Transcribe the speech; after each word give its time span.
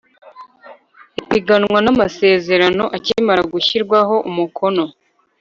ipiganwa 1.21 1.77
n 1.85 1.87
amasezerano 1.93 2.83
akimara 2.97 3.41
gushyirwaho 3.53 4.15
umukono 4.29 4.83